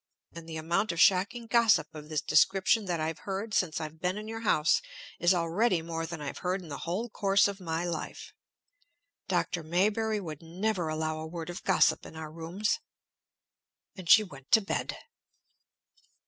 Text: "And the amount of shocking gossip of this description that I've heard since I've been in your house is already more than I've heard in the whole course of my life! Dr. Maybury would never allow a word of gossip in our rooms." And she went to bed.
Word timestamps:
"And 0.33 0.49
the 0.49 0.57
amount 0.57 0.91
of 0.91 0.99
shocking 0.99 1.45
gossip 1.45 1.93
of 1.93 2.09
this 2.09 2.21
description 2.23 2.85
that 2.85 2.99
I've 2.99 3.19
heard 3.19 3.53
since 3.53 3.79
I've 3.79 3.99
been 4.01 4.17
in 4.17 4.27
your 4.27 4.39
house 4.39 4.81
is 5.19 5.31
already 5.31 5.83
more 5.83 6.07
than 6.07 6.19
I've 6.19 6.39
heard 6.39 6.59
in 6.63 6.69
the 6.69 6.79
whole 6.79 7.07
course 7.07 7.47
of 7.47 7.59
my 7.59 7.85
life! 7.85 8.33
Dr. 9.27 9.61
Maybury 9.61 10.19
would 10.19 10.41
never 10.41 10.87
allow 10.89 11.19
a 11.19 11.27
word 11.27 11.51
of 11.51 11.61
gossip 11.63 12.03
in 12.07 12.15
our 12.15 12.31
rooms." 12.31 12.79
And 13.95 14.09
she 14.09 14.23
went 14.23 14.49
to 14.53 14.61
bed. 14.61 14.97